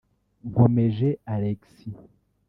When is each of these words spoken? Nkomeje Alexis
Nkomeje 0.49 1.07
Alexis 1.33 1.93